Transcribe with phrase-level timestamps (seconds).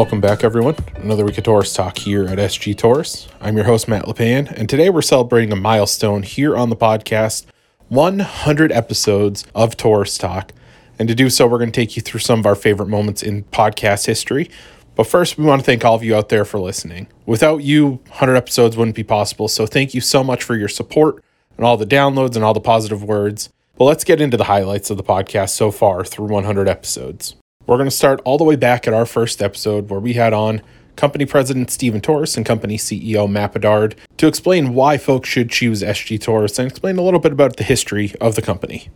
[0.00, 0.76] Welcome back, everyone.
[0.96, 3.28] Another week of Torrice Talk here at SG Torrice.
[3.38, 7.44] I'm your host, Matt LePan, and today we're celebrating a milestone here on the podcast
[7.88, 10.52] 100 episodes of Torrice Talk.
[10.98, 13.22] And to do so, we're going to take you through some of our favorite moments
[13.22, 14.50] in podcast history.
[14.94, 17.06] But first, we want to thank all of you out there for listening.
[17.26, 19.48] Without you, 100 episodes wouldn't be possible.
[19.48, 21.22] So thank you so much for your support
[21.58, 23.50] and all the downloads and all the positive words.
[23.76, 27.34] But let's get into the highlights of the podcast so far through 100 episodes.
[27.70, 30.32] We're going to start all the way back at our first episode where we had
[30.32, 30.60] on
[30.96, 35.80] company president Stephen Torrice and company CEO Matt Bedard to explain why folks should choose
[35.80, 38.88] SG Torrice and explain a little bit about the history of the company.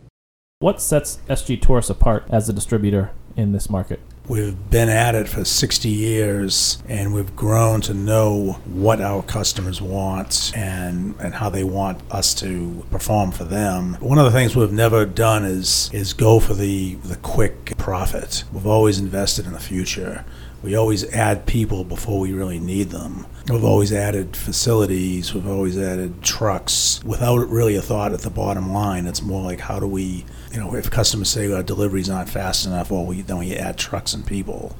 [0.59, 4.01] What sets SG Torrice apart as a distributor in this market?
[4.27, 9.83] We've been at it for 60 years and we've grown to know what our customers
[9.83, 13.97] want and, and how they want us to perform for them.
[13.99, 18.43] One of the things we've never done is, is go for the, the quick profit.
[18.51, 20.25] We've always invested in the future.
[20.65, 23.27] We always add people before we really need them.
[23.47, 28.73] We've always added facilities, we've always added trucks without really a thought at the bottom
[28.73, 29.05] line.
[29.05, 32.65] It's more like how do we, you know, if customers say our delivery's not fast
[32.65, 34.75] enough, well, we, then we add trucks and people.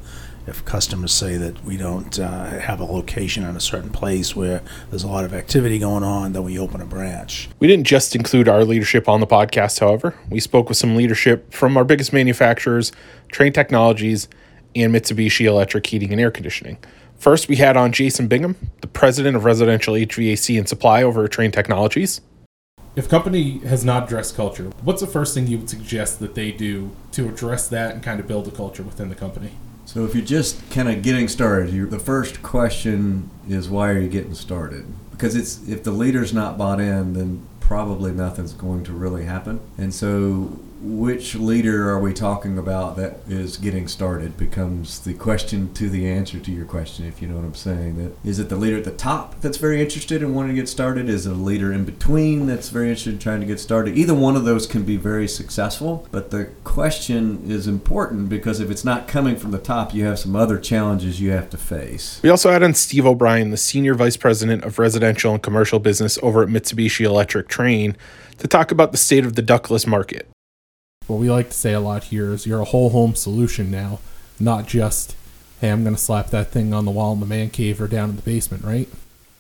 [0.48, 4.64] If customers say that we don't uh, have a location in a certain place where
[4.90, 7.48] there's a lot of activity going on, then we open a branch.
[7.60, 10.16] We didn't just include our leadership on the podcast, however.
[10.32, 12.92] We spoke with some leadership from our biggest manufacturers,
[13.32, 14.28] Trane Technologies,
[14.76, 16.78] and Mitsubishi Electric Heating and Air Conditioning.
[17.18, 21.32] First, we had on Jason Bingham, the president of residential HVAC and supply over at
[21.32, 22.22] Trane Technologies.
[22.96, 26.52] If company has not addressed culture, what's the first thing you would suggest that they
[26.52, 29.52] do to address that and kind of build a culture within the company?
[29.86, 34.00] So if you're just kind of getting started, you, the first question is why are
[34.00, 34.86] you getting started?
[35.12, 39.60] Because it's if the leader's not bought in, then probably nothing's going to really happen.
[39.78, 45.74] And so which leader are we talking about that is getting started becomes the question
[45.74, 47.98] to the answer to your question if you know what i'm saying.
[47.98, 50.70] That is it the leader at the top that's very interested in wanting to get
[50.70, 51.10] started?
[51.10, 53.98] Is it a leader in between that's very interested in trying to get started?
[53.98, 58.70] Either one of those can be very successful but the question is important because if
[58.70, 62.20] it's not coming from the top you have some other challenges you have to face.
[62.22, 66.20] We also had on steve o'brien the senior vice president of residential and commercial business
[66.22, 67.96] over at mitsubishi electric Trane
[68.38, 70.28] to talk about the state of the ductless market
[71.08, 74.00] what we like to say a lot here is you're a whole home solution now,
[74.40, 75.16] not just,
[75.62, 77.88] hey, I'm going to slap that thing on the wall in the man cave or
[77.88, 78.90] down in the basement, right?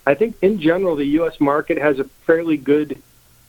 [0.05, 1.39] I think in general, the U.S.
[1.39, 3.01] market has a fairly good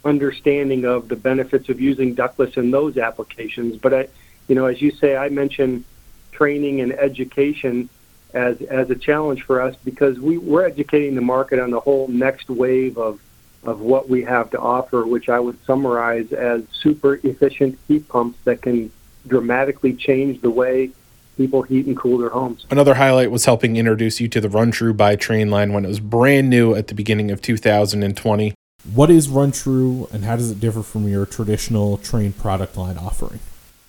[0.05, 3.77] understanding of the benefits of using ductless in those applications.
[3.77, 4.09] But I,
[4.49, 5.85] you know, as you say, I mentioned
[6.33, 7.89] training and education
[8.33, 12.09] as as a challenge for us because we, we're educating the market on the whole
[12.09, 13.21] next wave of
[13.67, 18.39] of what we have to offer, which I would summarize as super efficient heat pumps
[18.45, 18.91] that can
[19.27, 20.91] dramatically change the way
[21.37, 22.65] people heat and cool their homes.
[22.71, 26.01] Another highlight was helping introduce you to the RunTru by Trane line when it was
[26.01, 28.55] brand new at the beginning of 2020.
[28.95, 33.41] What is RunTru and how does it differ from your traditional Trane product line offering?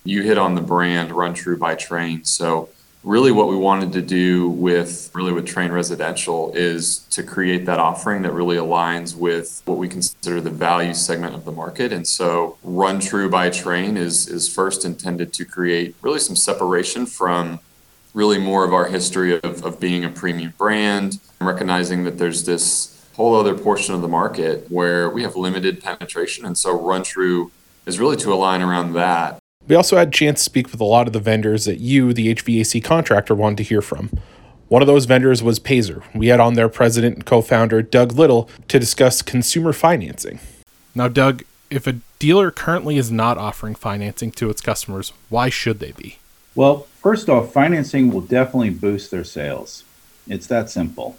[0.04, 2.26] You hit on the brand RunTru by Trane.
[2.26, 2.68] So
[3.08, 7.80] really what we wanted to do with really with Trane Residential is to create that
[7.80, 11.90] offering that really aligns with what we consider the value segment of the market.
[11.90, 17.60] And so RunTru by Trane is is first intended to create really some separation from
[18.12, 23.06] really more of our history of, of being a premium brand recognizing that there's this
[23.14, 26.44] whole other portion of the market where we have limited penetration.
[26.44, 27.50] And so RunTru
[27.86, 30.84] is really to align around that we also had a chance to speak with a
[30.84, 34.10] lot of the vendors that you, the HVAC contractor, wanted to hear from.
[34.68, 36.02] One of those vendors was Payzer.
[36.14, 40.40] We had on their president and co founder, Doug Little, to discuss consumer financing.
[40.94, 45.78] Now, Doug, if a dealer currently is not offering financing to its customers, why should
[45.80, 46.18] they be?
[46.54, 49.84] Well, first off, financing will definitely boost their sales.
[50.26, 51.18] It's that simple.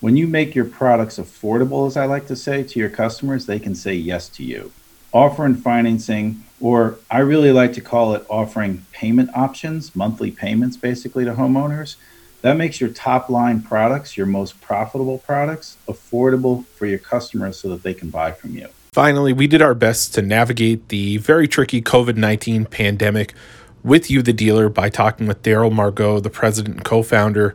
[0.00, 3.58] When you make your products affordable, as I like to say, to your customers, they
[3.58, 4.72] can say yes to you
[5.12, 11.24] offering financing, or I really like to call it offering payment options, monthly payments basically
[11.24, 11.96] to homeowners.
[12.42, 17.68] That makes your top line products, your most profitable products, affordable for your customers so
[17.68, 18.68] that they can buy from you.
[18.92, 23.34] Finally, we did our best to navigate the very tricky COVID 19 pandemic
[23.82, 27.54] with you, the dealer, by talking with Daryl Margot, the president and co founder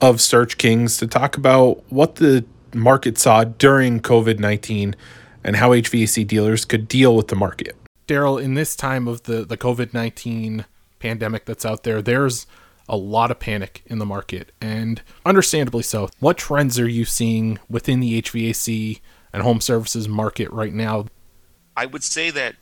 [0.00, 2.44] of Search Kings, to talk about what the
[2.74, 4.96] market saw during COVID 19
[5.44, 7.76] and how HVAC dealers could deal with the market.
[8.12, 10.66] Daryl, in this time of the, the COVID 19
[10.98, 12.46] pandemic that's out there, there's
[12.86, 16.10] a lot of panic in the market, and understandably so.
[16.18, 19.00] What trends are you seeing within the HVAC
[19.32, 21.06] and home services market right now?
[21.74, 22.56] I would say that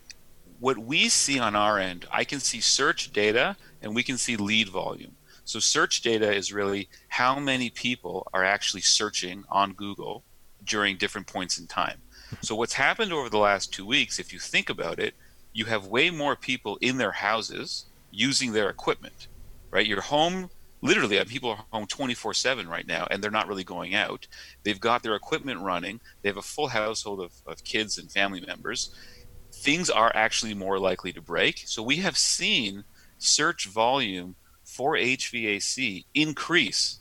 [0.60, 4.36] what we see on our end, I can see search data and we can see
[4.36, 5.16] lead volume.
[5.44, 10.22] So search data is really how many people are actually searching on Google
[10.62, 12.02] during different points in time.
[12.40, 15.14] So what's happened over the last 2 weeks if you think about it,
[15.52, 19.28] you have way more people in their houses using their equipment.
[19.70, 19.86] Right?
[19.86, 20.50] Your home
[20.82, 24.26] literally uh, people are home 24 7 right now and they're not really going out
[24.62, 28.40] they've got their equipment running they have a full household of, of kids and family
[28.46, 28.94] members
[29.52, 32.84] things are actually more likely to break so we have seen
[33.18, 37.00] search volume for hvac increase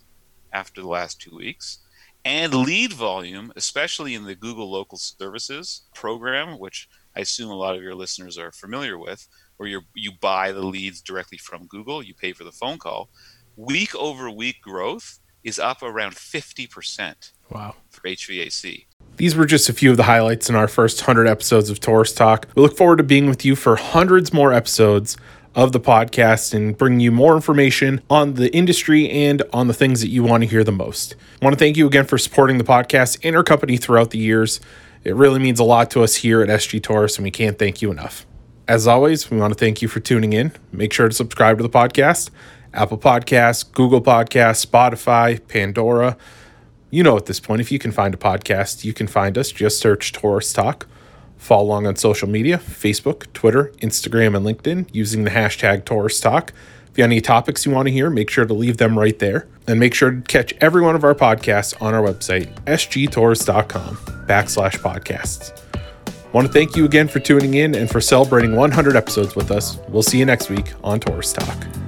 [0.52, 1.78] after the last two weeks
[2.24, 7.76] and lead volume especially in the google local services program which i assume a lot
[7.76, 9.26] of your listeners are familiar with
[9.56, 13.08] where you you buy the leads directly from google you pay for the phone call
[13.56, 17.32] week over week growth is up around 50%.
[17.50, 17.74] Wow.
[17.88, 18.86] For HVAC.
[19.16, 22.16] These were just a few of the highlights in our first 100 episodes of Torrice
[22.16, 22.46] Talk.
[22.54, 25.16] We look forward to being with you for hundreds more episodes
[25.54, 30.00] of the podcast and bringing you more information on the industry and on the things
[30.00, 31.16] that you want to hear the most.
[31.42, 34.18] I want to thank you again for supporting the podcast and our company throughout the
[34.18, 34.60] years.
[35.02, 37.80] It really means a lot to us here at SG Torrice, and we can't thank
[37.80, 38.26] you enough.
[38.68, 40.52] As always, we want to thank you for tuning in.
[40.72, 42.30] Make sure to subscribe to the podcast
[42.72, 46.16] Apple Podcasts, Google Podcasts, Spotify, Pandora.
[46.90, 49.50] You know, at this point, if you can find a podcast, you can find us.
[49.50, 50.86] Just search Torrice Talk.
[51.36, 56.52] Follow along on social media Facebook, Twitter, Instagram, and LinkedIn using the hashtag Torrice Talk.
[56.90, 59.18] If you have any topics you want to hear, make sure to leave them right
[59.18, 59.46] there.
[59.66, 63.96] And make sure to catch every one of our podcasts on our website, sgtorrice.com
[64.26, 65.56] backslash podcasts.
[66.32, 69.78] Want to thank you again for tuning in and for celebrating 100 episodes with us.
[69.88, 71.79] We'll see you next week on Torrice Talk.